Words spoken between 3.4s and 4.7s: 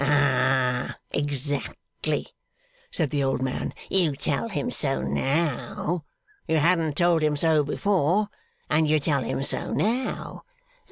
man. 'You tell